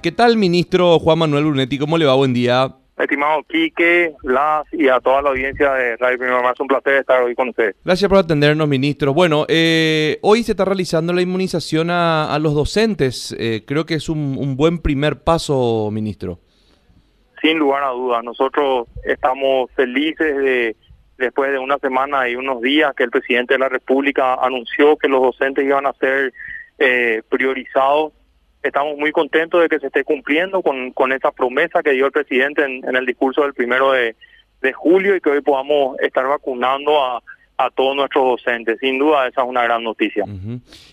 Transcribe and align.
¿Qué 0.00 0.12
tal, 0.12 0.36
ministro 0.36 1.00
Juan 1.00 1.18
Manuel 1.18 1.46
Brunetti? 1.46 1.76
¿Cómo 1.76 1.98
le 1.98 2.06
va? 2.06 2.14
Buen 2.14 2.32
día. 2.32 2.68
Estimado 2.96 3.42
Quique, 3.48 4.14
Las 4.22 4.72
y 4.72 4.88
a 4.88 5.00
toda 5.00 5.22
la 5.22 5.30
audiencia 5.30 5.72
de 5.72 5.96
Radio 5.96 6.18
Primero 6.18 6.40
Más, 6.40 6.60
un 6.60 6.68
placer 6.68 7.00
estar 7.00 7.20
hoy 7.20 7.34
con 7.34 7.48
ustedes. 7.48 7.74
Gracias 7.84 8.08
por 8.08 8.18
atendernos, 8.18 8.68
ministro. 8.68 9.12
Bueno, 9.12 9.44
eh, 9.48 10.20
hoy 10.22 10.44
se 10.44 10.52
está 10.52 10.64
realizando 10.64 11.12
la 11.12 11.20
inmunización 11.20 11.90
a, 11.90 12.38
los 12.40 12.54
docentes. 12.54 13.34
Eh, 13.40 13.64
creo 13.66 13.86
que 13.86 13.94
es 13.94 14.08
un, 14.08 14.56
buen 14.56 14.78
primer 14.78 15.24
paso, 15.24 15.90
ministro. 15.90 16.38
Sin 17.42 17.58
lugar 17.58 17.82
a 17.82 17.88
dudas. 17.88 18.22
Nosotros 18.22 18.86
estamos 19.02 19.68
felices 19.72 20.36
de, 20.36 20.76
después 21.16 21.50
de 21.50 21.58
una 21.58 21.78
semana 21.78 22.28
y 22.28 22.36
unos 22.36 22.62
días 22.62 22.94
que 22.94 23.02
el 23.02 23.10
presidente 23.10 23.54
de 23.54 23.58
la 23.58 23.68
República 23.68 24.34
anunció 24.34 24.96
que 24.96 25.08
los 25.08 25.20
docentes 25.22 25.64
iban 25.64 25.86
a 25.86 25.92
ser 25.94 26.32
eh, 26.78 27.22
priorizados 27.28 28.12
estamos 28.62 28.96
muy 28.96 29.12
contentos 29.12 29.60
de 29.60 29.68
que 29.68 29.78
se 29.78 29.86
esté 29.86 30.04
cumpliendo 30.04 30.62
con, 30.62 30.92
con 30.92 31.12
esa 31.12 31.30
promesa 31.30 31.82
que 31.82 31.92
dio 31.92 32.06
el 32.06 32.12
presidente 32.12 32.64
en, 32.64 32.96
el 32.96 33.06
discurso 33.06 33.42
del 33.42 33.54
primero 33.54 33.92
de, 33.92 34.14
julio 34.74 35.16
y 35.16 35.20
que 35.20 35.30
hoy 35.30 35.40
podamos 35.40 35.98
estar 36.00 36.26
vacunando 36.26 37.02
a, 37.02 37.22
a 37.56 37.70
todos 37.70 37.94
nuestros 37.94 38.24
docentes. 38.24 38.78
Sin 38.80 38.98
duda 38.98 39.28
esa 39.28 39.42
es 39.42 39.48
una 39.48 39.62
gran 39.62 39.84
noticia. 39.84 40.24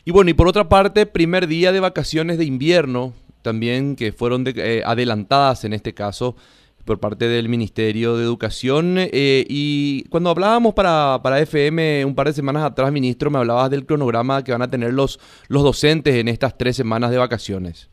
Y 0.05 0.11
bueno, 0.11 0.29
y 0.29 0.33
por 0.33 0.47
otra 0.47 0.69
parte, 0.69 1.05
primer 1.05 1.47
día 1.47 1.71
de 1.71 1.79
vacaciones 1.79 2.37
de 2.37 2.45
invierno, 2.45 3.13
también 3.41 3.95
que 3.95 4.11
fueron 4.11 4.45
eh, 4.47 4.81
adelantadas 4.85 5.65
en 5.65 5.73
este 5.73 5.93
caso 5.93 6.35
por 6.85 6.99
parte 6.99 7.27
del 7.27 7.49
Ministerio 7.49 8.15
de 8.15 8.23
Educación. 8.23 8.95
Eh, 8.97 9.45
y 9.49 10.07
cuando 10.09 10.29
hablábamos 10.29 10.73
para, 10.73 11.19
para 11.23 11.39
FM 11.39 12.05
un 12.05 12.15
par 12.15 12.27
de 12.27 12.33
semanas 12.33 12.63
atrás, 12.63 12.91
ministro, 12.91 13.31
me 13.31 13.39
hablabas 13.39 13.69
del 13.69 13.85
cronograma 13.85 14.43
que 14.43 14.51
van 14.51 14.61
a 14.61 14.69
tener 14.69 14.93
los, 14.93 15.19
los 15.47 15.63
docentes 15.63 16.15
en 16.15 16.27
estas 16.27 16.57
tres 16.57 16.75
semanas 16.75 17.11
de 17.11 17.17
vacaciones. 17.17 17.89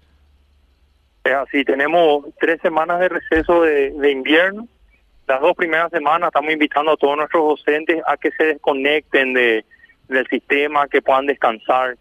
Es 1.24 1.32
así, 1.32 1.64
tenemos 1.64 2.26
tres 2.38 2.60
semanas 2.62 3.00
de 3.00 3.08
receso 3.08 3.62
de, 3.62 3.90
de 3.90 4.10
invierno. 4.10 4.68
Las 5.26 5.40
dos 5.40 5.54
primeras 5.54 5.90
semanas 5.90 6.28
estamos 6.28 6.52
invitando 6.52 6.92
a 6.92 6.96
todos 6.96 7.16
nuestros 7.16 7.42
docentes 7.44 8.02
a 8.06 8.16
que 8.16 8.30
se 8.32 8.44
desconecten 8.44 9.32
de, 9.32 9.64
del 10.08 10.26
sistema, 10.26 10.88
que 10.88 11.00
puedan 11.00 11.26
descansar. 11.26 11.96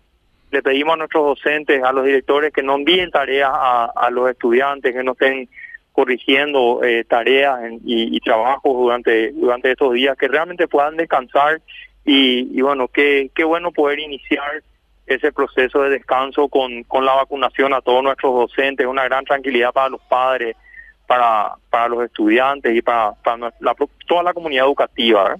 Le 0.49 0.61
pedimos 0.61 0.95
a 0.95 0.97
nuestros 0.97 1.23
docentes, 1.23 1.81
a 1.83 1.93
los 1.93 2.03
directores, 2.03 2.51
que 2.51 2.63
no 2.63 2.75
envíen 2.75 3.11
tareas 3.11 3.51
a, 3.53 3.85
a 3.95 4.09
los 4.09 4.29
estudiantes, 4.29 4.93
que 4.93 5.03
no 5.03 5.13
estén 5.13 5.47
corrigiendo 5.91 6.83
eh, 6.83 7.03
tareas 7.03 7.59
y, 7.83 8.19
trabajos 8.21 8.73
durante 8.73 9.31
durante 9.31 9.71
estos 9.71 9.93
días 9.93 10.17
que 10.17 10.27
realmente 10.27 10.67
puedan 10.67 10.97
descansar. 10.97 11.61
Y, 12.05 12.61
bueno 12.61 12.87
qué 12.87 13.29
qué 13.35 13.43
bueno 13.43 13.71
poder 13.71 13.99
iniciar 13.99 14.63
ese 15.05 15.31
proceso 15.31 15.81
de 15.83 15.89
descanso 15.89 16.47
con, 16.47 16.83
con 16.83 17.05
la 17.05 17.13
vacunación 17.15 17.73
a 17.73 17.81
todos 17.81 18.03
nuestros 18.03 18.33
docentes. 18.33 18.87
Una 18.87 19.03
gran 19.03 19.25
tranquilidad 19.25 19.73
para 19.73 19.89
los 19.89 20.01
padres 20.01 20.55
para 21.07 21.55
para 21.69 21.89
los 21.89 22.05
estudiantes 22.05 22.73
y 22.75 22.81
para, 22.81 23.11
para 23.23 23.51
toda 24.07 24.23
la 24.23 24.33
comunidad 24.33 24.65
educativa 24.65 25.35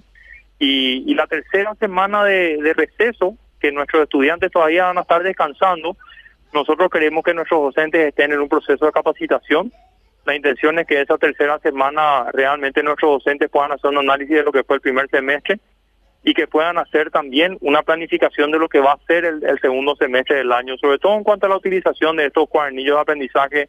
y, 0.58 1.10
y 1.10 1.14
la 1.14 1.26
tercera 1.26 1.74
semana 1.76 2.24
de, 2.24 2.58
de 2.58 2.74
receso 2.74 3.36
que 3.58 3.72
nuestros 3.72 4.02
estudiantes 4.02 4.50
todavía 4.50 4.84
van 4.84 4.98
a 4.98 5.02
estar 5.02 5.22
descansando 5.22 5.96
nosotros 6.52 6.90
queremos 6.90 7.24
que 7.24 7.32
nuestros 7.32 7.62
docentes 7.62 8.06
estén 8.06 8.32
en 8.32 8.40
un 8.40 8.48
proceso 8.48 8.84
de 8.84 8.92
capacitación 8.92 9.72
la 10.24 10.36
intención 10.36 10.78
es 10.78 10.86
que 10.86 11.00
esa 11.00 11.18
tercera 11.18 11.58
semana 11.58 12.26
realmente 12.32 12.82
nuestros 12.82 13.22
docentes 13.22 13.50
puedan 13.50 13.72
hacer 13.72 13.90
un 13.90 13.98
análisis 13.98 14.36
de 14.36 14.44
lo 14.44 14.52
que 14.52 14.62
fue 14.62 14.76
el 14.76 14.82
primer 14.82 15.08
semestre 15.08 15.58
y 16.24 16.34
que 16.34 16.46
puedan 16.46 16.78
hacer 16.78 17.10
también 17.10 17.58
una 17.60 17.82
planificación 17.82 18.52
de 18.52 18.58
lo 18.58 18.68
que 18.68 18.78
va 18.78 18.92
a 18.92 19.06
ser 19.06 19.24
el, 19.24 19.58
segundo 19.60 19.96
semestre 19.96 20.36
del 20.36 20.52
año, 20.52 20.76
sobre 20.78 20.98
todo 20.98 21.16
en 21.16 21.24
cuanto 21.24 21.46
a 21.46 21.48
la 21.48 21.56
utilización 21.56 22.16
de 22.16 22.26
estos 22.26 22.48
cuadernillos 22.48 22.96
de 22.96 23.00
aprendizaje 23.00 23.68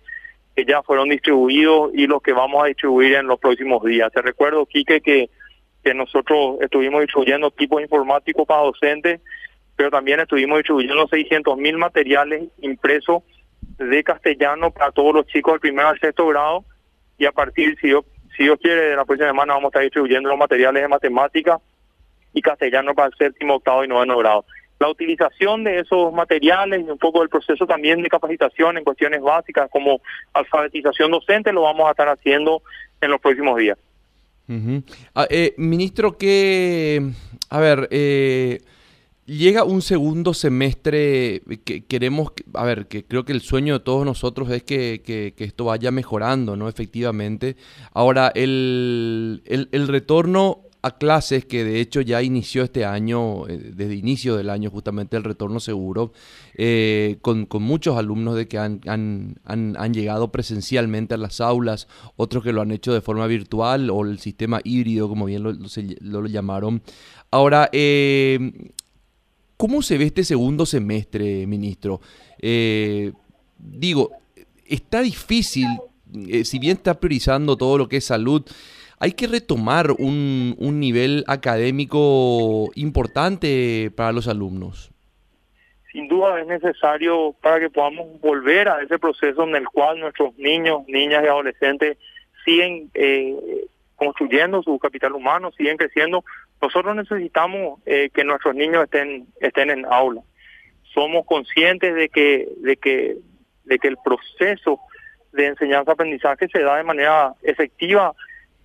que 0.56 0.66
ya 0.66 0.84
fueron 0.84 1.10
distribuidos 1.10 1.92
y 1.96 2.06
los 2.06 2.22
que 2.22 2.34
vamos 2.34 2.64
a 2.64 2.68
distribuir 2.68 3.16
en 3.16 3.26
los 3.26 3.40
próximos 3.40 3.84
días. 3.84 4.12
Te 4.14 4.22
recuerdo, 4.22 4.68
Quique, 4.68 5.02
que, 5.02 5.32
que 5.84 5.94
nosotros 5.96 6.58
estuvimos 6.62 7.02
distribuyendo 7.02 7.48
equipos 7.48 7.82
informáticos 7.82 8.46
para 8.46 8.62
docentes, 8.62 9.20
pero 9.76 9.90
también 9.90 10.20
estuvimos 10.20 10.60
distribuyendo 10.60 11.08
600 11.08 11.58
mil 11.58 11.80
materiales 11.80 12.50
impresos 12.62 13.24
de 13.78 14.04
castellano 14.04 14.72
para 14.72 14.92
todos 14.92 15.14
los 15.14 15.28
chicos 15.28 15.54
del 15.54 15.60
primer 15.60 15.86
al 15.86 16.00
sexto 16.00 16.28
grado 16.28 16.66
y 17.18 17.26
a 17.26 17.32
partir, 17.32 17.78
si 17.80 17.88
Dios, 17.88 18.06
si 18.36 18.44
Dios 18.44 18.60
quiere, 18.62 18.90
de 18.90 18.96
la 18.96 19.06
próxima 19.06 19.30
semana 19.30 19.54
vamos 19.54 19.68
a 19.68 19.70
estar 19.70 19.82
distribuyendo 19.84 20.30
los 20.30 20.38
materiales 20.38 20.82
de 20.82 20.88
matemática 20.88 21.60
y 22.34 22.42
castellano 22.42 22.94
para 22.94 23.08
el 23.10 23.14
séptimo, 23.16 23.56
octavo 23.56 23.84
y 23.84 23.88
noveno 23.88 24.18
grado. 24.18 24.46
La 24.80 24.90
utilización 24.90 25.64
de 25.64 25.80
esos 25.80 26.12
materiales 26.12 26.82
y 26.86 26.90
un 26.90 26.98
poco 26.98 27.20
del 27.20 27.30
proceso 27.30 27.66
también 27.66 28.02
de 28.02 28.10
capacitación 28.10 28.78
en 28.78 28.84
cuestiones 28.84 29.22
básicas 29.22 29.70
como 29.72 30.02
alfabetización 30.34 31.12
docente 31.12 31.54
lo 31.54 31.62
vamos 31.62 31.88
a 31.88 31.92
estar 31.92 32.10
haciendo 32.10 32.64
en 33.00 33.12
los 33.12 33.22
próximos 33.22 33.58
días. 33.58 33.78
Ah, 35.16 35.26
eh, 35.30 35.54
ministro, 35.58 36.18
que, 36.18 37.02
a 37.50 37.60
ver, 37.60 37.88
eh, 37.92 38.60
Llega 39.26 39.64
un 39.64 39.82
segundo 39.82 40.34
semestre 40.34 41.42
que 41.64 41.86
queremos, 41.86 42.34
a 42.54 42.66
ver, 42.66 42.88
que 42.88 43.06
creo 43.06 43.24
que 43.24 43.32
el 43.32 43.40
sueño 43.40 43.76
de 43.76 43.80
todos 43.80 44.06
nosotros 44.06 44.50
es 44.52 44.64
que, 44.64 45.34
esto 45.38 45.66
vaya 45.66 45.92
mejorando, 45.92 46.58
¿no? 46.58 46.68
Efectivamente. 46.68 47.56
Ahora, 47.94 48.34
el, 48.36 49.42
retorno 49.88 50.64
a 50.82 50.98
clases, 50.98 51.46
que 51.46 51.64
de 51.64 51.80
hecho 51.80 52.02
ya 52.02 52.22
inició 52.22 52.64
este 52.64 52.84
año, 52.84 53.48
eh, 53.48 53.72
desde 53.74 53.96
inicio 53.96 54.36
del 54.36 54.50
año 54.50 54.70
justamente 54.70 55.16
el 55.16 55.24
retorno 55.24 55.62
seguro, 55.62 56.12
eh, 56.56 57.20
con, 57.22 57.48
muchos 57.62 57.98
alumnos 57.98 58.36
de 58.36 58.50
que 58.50 58.58
han, 58.58 58.82
han, 58.86 59.94
llegado 59.94 60.34
presencialmente 60.34 61.14
a 61.14 61.18
las 61.18 61.40
aulas, 61.40 61.88
otros 62.18 62.44
que 62.44 62.52
lo 62.52 62.62
han 62.62 62.72
hecho 62.72 62.94
de 62.94 63.00
forma 63.00 63.26
virtual 63.28 63.90
o 63.90 64.04
el 64.04 64.20
sistema 64.20 64.60
híbrido, 64.66 65.08
como 65.08 65.24
bien 65.24 65.44
lo, 65.44 65.54
lo 65.54 66.26
llamaron. 66.26 66.82
Ahora, 67.32 67.70
eh, 67.72 68.74
¿Cómo 69.64 69.82
se 69.82 69.98
ve 69.98 70.04
este 70.04 70.26
segundo 70.26 70.66
semestre, 70.66 71.48
ministro? 71.48 72.02
Eh, 72.42 73.14
digo, 73.58 74.12
está 74.66 75.02
difícil, 75.02 75.68
eh, 76.28 76.44
si 76.44 76.60
bien 76.60 76.76
está 76.76 77.00
priorizando 77.00 77.56
todo 77.56 77.78
lo 77.78 77.88
que 77.88 77.96
es 77.96 78.06
salud, 78.06 78.46
hay 79.00 79.14
que 79.14 79.26
retomar 79.26 79.92
un, 79.92 80.58
nivel 80.60 81.24
académico 81.28 82.72
importante 82.76 83.90
para 83.96 84.12
los 84.12 84.28
alumnos. 84.28 84.92
Sin 85.94 86.10
duda 86.10 86.42
es 86.42 86.48
necesario 86.48 87.34
para 87.42 87.62
que 87.62 87.70
podamos 87.70 88.20
volver 88.20 88.68
a 88.68 88.82
ese 88.82 89.00
proceso 89.00 89.44
en 89.44 89.56
el 89.56 89.70
cual 89.70 89.98
nuestros 89.98 90.38
niños, 90.38 90.82
niñas 90.90 91.24
y 91.24 91.28
adolescentes 91.28 91.98
siguen 92.44 92.92
eh, 92.96 93.34
construyendo 93.96 94.62
su 94.62 94.78
capital 94.78 95.14
humano, 95.14 95.54
siguen 95.54 95.78
creciendo 95.78 96.26
nosotros 96.64 96.96
necesitamos 96.96 97.82
eh, 97.86 98.10
que 98.14 98.24
nuestros 98.24 98.56
niños 98.56 98.86
estén 98.86 99.28
estén 99.42 99.70
en 99.70 99.86
aula. 99.86 100.22
Somos 100.94 101.26
conscientes 101.26 101.94
de 101.94 102.08
que 102.08 102.48
de 102.60 102.78
que 102.78 103.18
de 103.66 103.80
que 103.80 103.90
el 103.90 103.98
proceso 103.98 104.80
de 105.34 105.48
enseñanza-aprendizaje 105.48 106.48
se 106.48 106.62
da 106.62 106.78
de 106.78 106.84
manera 106.84 107.34
efectiva 107.42 108.14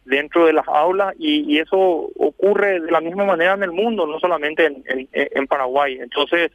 dentro 0.05 0.47
de 0.47 0.53
las 0.53 0.69
aulas 0.69 1.13
y, 1.19 1.59
eso 1.59 1.77
ocurre 2.17 2.81
de 2.81 2.91
la 2.91 3.01
misma 3.01 3.25
manera 3.25 3.55
en 3.55 3.65
el 3.65 3.73
mundo, 3.73 4.07
no 4.07 4.21
solamente 4.21 4.67
en, 4.67 5.09
en, 5.13 5.47
Paraguay. 5.49 5.99
Entonces, 6.01 6.53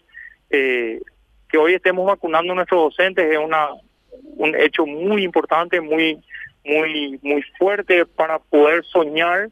eh, 0.50 1.02
que 1.50 1.58
hoy 1.58 1.74
estemos 1.74 2.06
vacunando 2.06 2.54
a 2.54 2.56
nuestros 2.56 2.84
docentes 2.84 3.30
es 3.30 3.38
una 3.38 3.68
un 4.38 4.56
hecho 4.56 4.86
muy 4.86 5.24
importante, 5.24 5.82
muy 5.82 6.24
muy 6.64 7.20
muy 7.22 7.42
fuerte 7.60 8.06
para 8.06 8.40
poder 8.40 8.86
soñar 8.86 9.50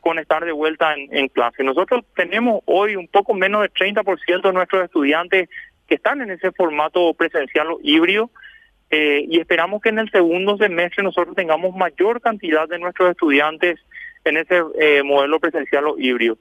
con 0.00 0.18
estar 0.18 0.44
de 0.44 0.52
vuelta 0.52 0.94
en, 0.94 1.28
clase. 1.28 1.62
Nosotros 1.62 2.04
tenemos 2.14 2.62
hoy 2.66 2.96
un 2.96 3.08
poco 3.08 3.34
menos 3.34 3.62
del 3.62 3.72
30% 3.72 4.42
de 4.42 4.52
nuestros 4.52 4.84
estudiantes 4.84 5.48
que 5.86 5.94
están 5.96 6.22
en 6.22 6.30
ese 6.30 6.52
formato 6.52 7.12
presencial 7.14 7.72
o 7.72 7.80
híbrido 7.82 8.30
eh, 8.90 9.24
y 9.28 9.38
esperamos 9.38 9.80
que 9.80 9.90
en 9.90 9.98
el 9.98 10.10
segundo 10.10 10.56
semestre 10.56 11.04
nosotros 11.04 11.36
tengamos 11.36 11.76
mayor 11.76 12.20
cantidad 12.20 12.68
de 12.68 12.78
nuestros 12.78 13.10
estudiantes 13.10 13.78
en 14.24 14.36
ese 14.36 14.62
eh, 14.78 15.02
modelo 15.02 15.38
presencial 15.38 15.86
o 15.86 15.98
híbrido. 15.98 16.36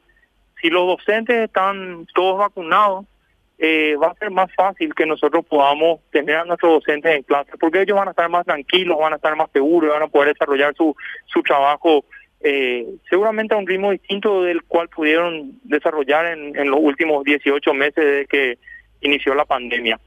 Si 0.62 0.70
los 0.70 0.88
docentes 0.88 1.46
están 1.46 2.06
todos 2.14 2.40
vacunados, 2.40 3.06
eh, 3.62 3.96
va 4.02 4.08
a 4.08 4.16
ser 4.16 4.32
más 4.32 4.50
fácil 4.56 4.96
que 4.96 5.06
nosotros 5.06 5.46
podamos 5.46 6.00
tener 6.12 6.38
a 6.38 6.46
nuestros 6.46 6.76
docentes 6.76 7.14
en 7.14 7.24
clase, 7.24 7.52
porque 7.60 7.82
ellos 7.82 7.98
van 7.98 8.08
a 8.08 8.12
estar 8.12 8.30
más 8.30 8.46
tranquilos, 8.46 8.98
van 8.98 9.14
a 9.14 9.18
estar 9.18 9.36
más 9.36 9.50
seguros, 9.52 9.92
van 9.92 10.04
a 10.04 10.08
poder 10.08 10.34
desarrollar 10.34 10.74
su, 10.76 10.96
su 11.26 11.44
trabajo 11.44 12.06
eh, 12.42 12.86
seguramente 13.10 13.54
a 13.54 13.58
un 13.58 13.68
ritmo 13.68 13.92
distinto 13.92 14.44
del 14.44 14.64
cual 14.64 14.90
pudieron 14.90 15.60
desarrollar 15.64 16.26
en, 16.28 16.70
los 16.70 16.80
últimos 16.82 17.24
18 17.24 17.74
meses 17.74 18.04
desde 18.04 18.26
que 18.28 18.58
inició 19.02 19.34
la 19.34 19.46
pandemia. 19.46 20.00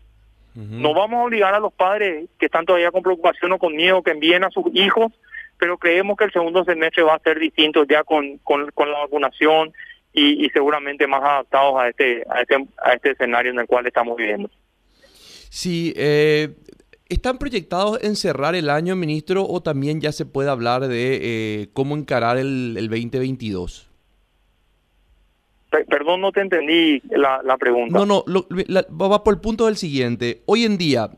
No 0.55 0.93
vamos 0.93 1.21
a 1.21 1.25
obligar 1.25 1.55
a 1.55 1.61
los 1.61 1.73
padres 1.73 2.29
que 2.39 2.45
están 2.45 2.67
todavía 2.67 2.91
con 2.91 3.03
preocupación 3.03 3.53
o 3.53 3.59
con 3.59 3.75
miedo 3.75 4.03
que 4.03 4.11
envíen 4.11 4.45
a 4.45 4.51
sus 4.51 4.67
hijos, 4.75 5.11
pero 5.59 5.79
creemos 5.79 6.17
que 6.19 6.25
el 6.25 6.33
segundo 6.33 6.63
semestre 6.65 7.03
va 7.03 7.15
a 7.15 7.21
ser 7.21 7.39
distinto 7.39 7.85
ya 7.85 8.05
con, 8.05 8.37
con, 8.39 8.67
la 8.77 8.99
vacunación 8.99 9.73
y, 10.13 10.51
seguramente 10.51 11.07
más 11.07 11.23
adaptados 11.23 11.81
a 11.81 11.89
este, 11.89 12.23
a 12.29 12.43
este, 12.43 12.67
a 12.85 12.93
este 12.93 13.13
escenario 13.13 13.53
en 13.53 13.61
el 13.61 13.67
cual 13.67 13.87
estamos 13.87 14.15
viviendo. 14.15 14.51
Sí, 15.49 15.95
eh, 15.97 16.51
¿Están 17.13 17.37
proyectados 17.37 18.03
en 18.03 18.17
cerrar 18.17 18.55
el 18.55 18.71
año, 18.71 18.97
ministro, 18.97 19.47
o 19.47 19.61
también 19.61 20.01
ya 20.01 20.13
se 20.13 20.25
puede 20.25 20.49
hablar 20.49 20.89
de 20.89 21.19
eh, 21.21 21.69
cómo 21.75 21.95
encarar 21.95 22.39
el, 22.39 22.73
2022? 22.89 23.87
Perdón, 25.91 26.23
no 26.23 26.33
te 26.33 26.41
entendí 26.41 27.03
la, 27.11 27.59
pregunta. 27.59 27.99
No, 27.99 28.07
no, 28.07 28.25
va 28.25 29.23
por 29.23 29.35
el 29.35 29.41
punto 29.41 29.67
del 29.67 29.77
siguiente. 29.77 30.41
Hoy 30.47 30.65
en 30.65 30.79
día, 30.79 31.11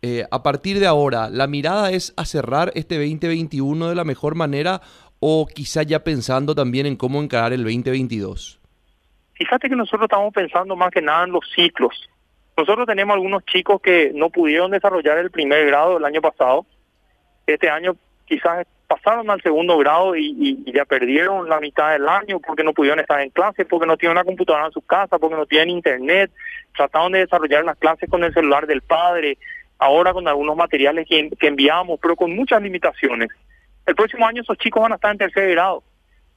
eh, 0.00 0.24
a 0.30 0.42
partir 0.42 0.80
de 0.80 0.86
ahora, 0.86 1.28
¿la 1.28 1.46
mirada 1.46 1.90
es 1.90 2.14
a 2.16 2.24
cerrar 2.24 2.72
este 2.74 2.94
2021 2.94 3.90
de 3.90 3.94
la 3.94 4.04
mejor 4.04 4.34
manera 4.34 4.80
o 5.20 5.46
quizá 5.46 5.82
ya 5.82 6.02
pensando 6.02 6.54
también 6.54 6.86
en 6.86 6.96
cómo 6.96 7.22
encarar 7.22 7.52
el 7.52 7.62
2022? 7.62 8.58
Fíjate 9.34 9.68
que 9.68 9.76
nosotros 9.76 10.04
estamos 10.04 10.32
pensando 10.32 10.76
más 10.76 10.90
que 10.90 11.02
nada 11.02 11.24
en 11.24 11.32
los 11.32 11.44
ciclos. 11.54 12.08
Nosotros 12.56 12.86
tenemos 12.86 13.14
algunos 13.14 13.44
chicos 13.46 13.80
que 13.80 14.12
no 14.14 14.30
pudieron 14.30 14.70
desarrollar 14.70 15.18
el 15.18 15.30
primer 15.30 15.66
grado 15.66 15.96
el 15.96 16.04
año 16.04 16.20
pasado. 16.20 16.66
Este 17.46 17.70
año 17.70 17.96
quizás 18.26 18.66
pasaron 18.86 19.30
al 19.30 19.40
segundo 19.42 19.78
grado 19.78 20.14
y, 20.16 20.62
ya 20.72 20.84
perdieron 20.84 21.48
la 21.48 21.60
mitad 21.60 21.92
del 21.92 22.08
año 22.08 22.40
porque 22.40 22.62
no 22.62 22.74
pudieron 22.74 23.00
estar 23.00 23.20
en 23.20 23.30
clase, 23.30 23.64
porque 23.64 23.86
no 23.86 23.96
tienen 23.96 24.16
una 24.16 24.24
computadora 24.24 24.66
en 24.66 24.72
su 24.72 24.82
casa, 24.82 25.18
porque 25.18 25.36
no 25.36 25.46
tienen 25.46 25.70
internet. 25.70 26.30
Trataron 26.76 27.12
de 27.12 27.20
desarrollar 27.20 27.64
las 27.64 27.78
clases 27.78 28.10
con 28.10 28.22
el 28.22 28.34
celular 28.34 28.66
del 28.66 28.82
padre, 28.82 29.38
ahora 29.78 30.12
con 30.12 30.28
algunos 30.28 30.56
materiales 30.56 31.06
que, 31.08 31.30
que 31.30 31.46
enviamos, 31.46 31.98
pero 32.00 32.16
con 32.16 32.34
muchas 32.36 32.60
limitaciones. 32.60 33.30
El 33.86 33.94
próximo 33.94 34.26
año 34.26 34.42
esos 34.42 34.58
chicos 34.58 34.82
van 34.82 34.92
a 34.92 34.96
estar 34.96 35.10
en 35.10 35.18
tercer 35.18 35.50
grado 35.50 35.82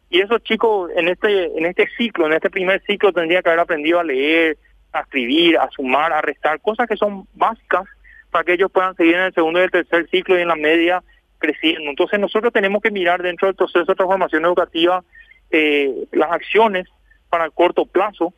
y 0.09 0.21
esos 0.21 0.41
chicos 0.43 0.91
en 0.95 1.07
este 1.07 1.57
en 1.57 1.65
este 1.65 1.87
ciclo, 1.97 2.27
en 2.27 2.33
este 2.33 2.49
primer 2.49 2.81
ciclo 2.83 3.11
tendría 3.11 3.41
que 3.41 3.49
haber 3.49 3.59
aprendido 3.59 3.99
a 3.99 4.03
leer, 4.03 4.57
a 4.95 5.01
escribir, 5.01 5.57
a 5.57 5.69
sumar, 5.69 6.13
a 6.13 6.21
restar, 6.21 6.59
cosas 6.61 6.87
que 6.87 6.95
son 6.95 7.27
básicas 7.33 7.83
para 8.31 8.43
que 8.43 8.53
ellos 8.53 8.71
puedan 8.71 8.95
seguir 8.95 9.15
en 9.15 9.21
el 9.21 9.33
segundo 9.33 9.59
y 9.59 9.63
el 9.63 9.71
tercer 9.71 10.09
ciclo 10.09 10.37
y 10.37 10.41
en 10.41 10.47
la 10.47 10.55
media 10.55 11.03
creciendo. 11.37 11.89
Entonces 11.89 12.19
nosotros 12.19 12.51
tenemos 12.51 12.81
que 12.81 12.91
mirar 12.91 13.21
dentro 13.21 13.47
del 13.47 13.55
proceso 13.55 13.85
de 13.85 13.95
transformación 13.95 14.45
educativa 14.45 15.03
eh, 15.51 16.07
las 16.11 16.31
acciones 16.31 16.87
para 17.29 17.45
el 17.45 17.51
corto 17.51 17.85
plazo, 17.85 18.33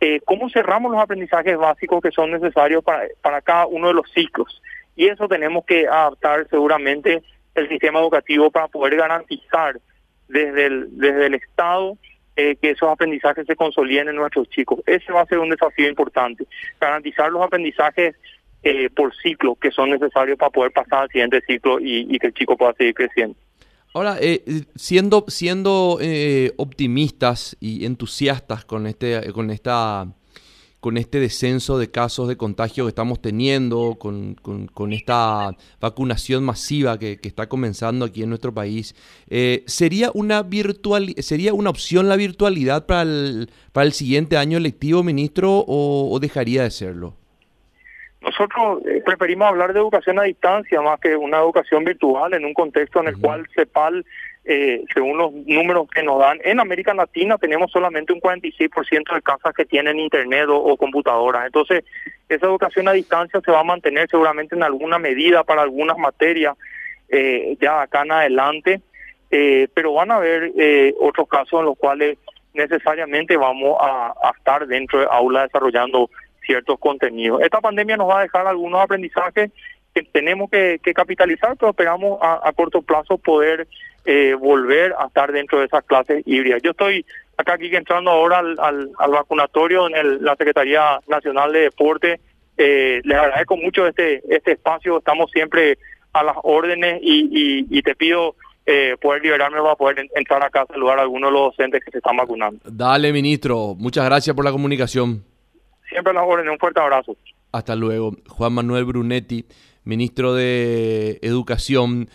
eh, 0.00 0.20
cómo 0.24 0.48
cerramos 0.50 0.92
los 0.92 1.00
aprendizajes 1.00 1.56
básicos 1.56 2.00
que 2.02 2.10
son 2.10 2.30
necesarios 2.30 2.84
para, 2.84 3.04
para 3.20 3.40
cada 3.42 3.66
uno 3.66 3.88
de 3.88 3.94
los 3.94 4.10
ciclos. 4.12 4.62
Y 4.96 5.06
eso 5.06 5.28
tenemos 5.28 5.64
que 5.64 5.86
adaptar 5.86 6.46
seguramente 6.48 7.22
el 7.54 7.68
sistema 7.68 8.00
educativo 8.00 8.50
para 8.50 8.68
poder 8.68 8.96
garantizar 8.96 9.78
desde 10.28 10.66
el, 10.66 10.98
desde 10.98 11.26
el 11.26 11.34
Estado 11.34 11.96
eh, 12.36 12.56
que 12.56 12.70
esos 12.70 12.88
aprendizajes 12.88 13.46
se 13.46 13.56
consoliden 13.56 14.08
en 14.08 14.16
nuestros 14.16 14.48
chicos. 14.48 14.80
Ese 14.86 15.12
va 15.12 15.20
a 15.20 15.26
ser 15.26 15.38
un 15.38 15.50
desafío 15.50 15.88
importante, 15.88 16.46
garantizar 16.80 17.30
los 17.30 17.42
aprendizajes 17.42 18.16
eh, 18.62 18.88
por 18.90 19.14
ciclo 19.14 19.56
que 19.56 19.70
son 19.70 19.90
necesarios 19.90 20.38
para 20.38 20.50
poder 20.50 20.72
pasar 20.72 21.02
al 21.02 21.08
siguiente 21.08 21.42
ciclo 21.46 21.78
y, 21.80 22.18
que 22.18 22.28
el 22.28 22.34
chico 22.34 22.56
pueda 22.56 22.72
seguir 22.74 22.94
creciendo. 22.94 23.36
Ahora, 23.94 24.16
eh, 24.20 24.42
siendo, 24.74 25.26
siendo 25.28 25.98
optimistas 26.56 27.56
y 27.60 27.84
entusiastas 27.84 28.64
con, 28.64 28.86
este, 28.86 29.30
con 29.32 29.50
esta 29.50 30.06
con 30.82 30.96
este 30.96 31.20
descenso 31.20 31.78
de 31.78 31.92
casos 31.92 32.26
de 32.26 32.36
contagio 32.36 32.84
que 32.84 32.88
estamos 32.88 33.22
teniendo, 33.22 33.98
con, 34.00 34.92
esta 34.92 35.56
vacunación 35.80 36.42
masiva 36.42 36.98
que, 36.98 37.20
está 37.22 37.48
comenzando 37.48 38.04
aquí 38.04 38.24
en 38.24 38.30
nuestro 38.30 38.52
país, 38.52 38.96
eh, 39.28 39.62
¿sería, 39.68 40.10
una 40.12 40.42
virtual, 40.42 41.14
¿sería 41.18 41.54
una 41.54 41.70
opción 41.70 42.08
la 42.08 42.16
virtualidad 42.16 42.86
para 42.86 43.02
el, 43.02 43.48
para 43.70 43.86
el 43.86 43.92
siguiente 43.92 44.36
año 44.36 44.58
lectivo, 44.58 45.04
ministro, 45.04 45.64
o, 45.68 46.18
dejaría 46.20 46.64
de 46.64 46.72
serlo? 46.72 47.14
Nosotros 48.22 48.82
eh, 48.86 49.02
preferimos 49.04 49.48
hablar 49.48 49.72
de 49.72 49.80
educación 49.80 50.18
a 50.18 50.22
distancia 50.22 50.80
más 50.80 51.00
que 51.00 51.16
una 51.16 51.38
educación 51.38 51.84
virtual 51.84 52.34
en 52.34 52.44
un 52.44 52.54
contexto 52.54 53.00
en 53.00 53.08
el 53.08 53.18
cual 53.18 53.46
CEPAL 53.54 54.04
eh, 54.44 54.82
según 54.92 55.18
los 55.18 55.32
números 55.32 55.88
que 55.88 56.02
nos 56.02 56.18
dan, 56.18 56.38
en 56.42 56.58
América 56.58 56.92
Latina 56.94 57.38
tenemos 57.38 57.70
solamente 57.70 58.12
un 58.12 58.20
46% 58.20 59.14
de 59.14 59.22
casas 59.22 59.54
que 59.54 59.64
tienen 59.64 60.00
internet 60.00 60.46
o, 60.48 60.76
computadoras. 60.76 61.46
Entonces, 61.46 61.84
esa 62.28 62.46
educación 62.46 62.88
a 62.88 62.92
distancia 62.92 63.40
se 63.40 63.52
va 63.52 63.60
a 63.60 63.64
mantener 63.64 64.08
seguramente 64.10 64.56
en 64.56 64.64
alguna 64.64 64.98
medida 64.98 65.44
para 65.44 65.62
algunas 65.62 65.96
materias 65.96 66.56
eh, 67.08 67.56
ya 67.60 67.82
acá 67.82 68.02
en 68.02 68.12
adelante, 68.12 68.80
eh, 69.30 69.68
pero 69.74 69.92
van 69.92 70.10
a 70.10 70.16
haber 70.16 70.50
eh, 70.58 70.94
otros 71.00 71.28
casos 71.28 71.60
en 71.60 71.66
los 71.66 71.78
cuales 71.78 72.18
necesariamente 72.54 73.36
vamos 73.36 73.76
a, 73.80 74.12
estar 74.36 74.66
dentro 74.66 75.00
de 75.00 75.06
aula 75.10 75.42
desarrollando 75.42 76.10
ciertos 76.44 76.78
contenidos. 76.78 77.40
Esta 77.42 77.60
pandemia 77.60 77.96
nos 77.96 78.08
va 78.08 78.20
a 78.20 78.22
dejar 78.22 78.46
algunos 78.46 78.80
aprendizajes 78.80 79.50
que 79.94 80.02
tenemos 80.04 80.50
que, 80.50 80.78
capitalizar, 80.94 81.56
pero 81.56 81.70
esperamos 81.70 82.18
a, 82.22 82.40
a 82.42 82.52
corto 82.52 82.82
plazo 82.82 83.18
poder 83.18 83.68
eh, 84.04 84.34
volver 84.34 84.94
a 84.98 85.06
estar 85.06 85.30
dentro 85.30 85.60
de 85.60 85.66
esas 85.66 85.84
clases 85.84 86.22
híbridas. 86.26 86.60
Yo 86.62 86.72
estoy 86.72 87.04
acá 87.36 87.54
aquí 87.54 87.74
entrando 87.74 88.10
ahora 88.10 88.38
al, 88.38 88.90
al, 88.98 89.10
vacunatorio 89.10 89.86
en 89.94 90.24
la 90.24 90.34
Secretaría 90.36 90.98
Nacional 91.06 91.52
de 91.52 91.60
Deporte. 91.60 92.20
Eh, 92.56 93.00
les 93.04 93.18
agradezco 93.18 93.56
mucho 93.56 93.86
este, 93.86 94.22
este 94.28 94.52
espacio, 94.52 94.98
estamos 94.98 95.30
siempre 95.30 95.78
a 96.12 96.22
las 96.24 96.36
órdenes 96.42 97.00
y, 97.02 97.66
y, 97.70 97.82
te 97.82 97.94
pido 97.94 98.34
eh, 98.66 98.96
poder 99.00 99.22
liberarme 99.22 99.58
para 99.62 99.76
poder 99.76 100.10
entrar 100.14 100.44
acá 100.44 100.62
a 100.62 100.66
saludar 100.66 100.98
a 100.98 101.02
algunos 101.02 101.30
de 101.30 101.32
los 101.32 101.56
docentes 101.56 101.82
que 101.84 101.90
se 101.90 101.98
están 101.98 102.16
vacunando. 102.16 102.60
Dale, 102.64 103.12
ministro, 103.12 103.74
muchas 103.78 104.04
gracias 104.04 104.36
por 104.36 104.44
la 104.44 104.52
comunicación. 104.52 105.24
Siempre 105.92 106.10
a 106.10 106.14
las 106.14 106.24
órdenes, 106.26 106.52
un 106.52 106.58
fuerte 106.58 106.80
abrazo. 106.80 107.16
Hasta 107.52 107.76
luego. 107.76 108.16
Juan 108.28 108.54
Manuel 108.54 108.86
Brunetti, 108.86 109.44
ministro 109.84 110.34
de 110.34 111.18
Educación. 111.20 112.08